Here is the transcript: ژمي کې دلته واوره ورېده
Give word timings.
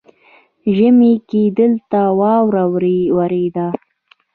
ژمي 0.75 1.13
کې 1.29 1.41
دلته 1.59 2.01
واوره 2.19 2.63
ورېده 3.17 3.67